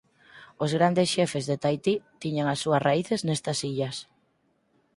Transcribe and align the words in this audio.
Os 0.63 0.71
grandes 0.77 1.11
xefes 1.15 1.45
de 1.49 1.55
Tahití 1.63 1.95
tiñan 2.21 2.47
as 2.49 2.61
súas 2.63 2.83
raíces 2.87 3.21
nestas 3.27 3.59
illas. 3.71 3.97